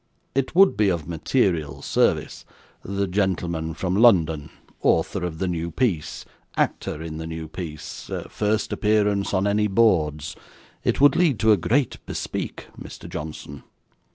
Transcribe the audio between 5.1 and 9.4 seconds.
of the new piece actor in the new piece first appearance